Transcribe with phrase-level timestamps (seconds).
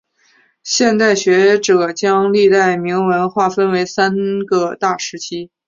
[0.63, 5.51] 现代学者将历代铭文划分为三个大时期。